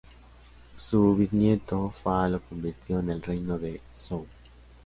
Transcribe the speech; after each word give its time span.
Su 0.83 1.15
bisnieto 1.15 1.91
Fa 2.01 2.27
lo 2.27 2.41
convirtió 2.41 3.01
en 3.01 3.11
el 3.11 3.21
Reino 3.21 3.59
de 3.59 3.79
Zhou. 3.93 4.25